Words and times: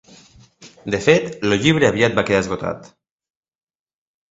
De 0.95 0.99
fet, 1.07 1.27
el 1.49 1.53
llibre 1.65 1.89
aviat 1.91 2.17
va 2.21 2.25
quedar 2.31 2.41
esgotat. 2.47 2.91